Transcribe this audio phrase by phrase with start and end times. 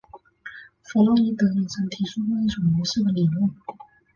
[0.81, 3.51] 弗洛伊德也曾提出过一种游戏的理论。